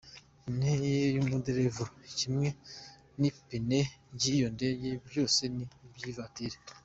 [0.49, 1.83] Intebe y’umuderevu
[2.17, 2.49] kimwe
[3.19, 3.79] n’ipine
[4.13, 6.57] ry’iyo ndege byose ni iby’ivatiri.